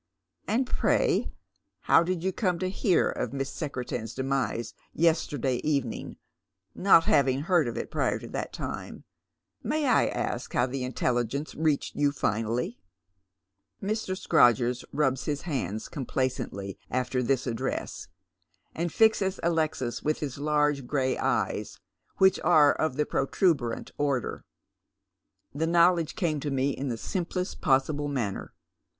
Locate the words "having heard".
7.03-7.67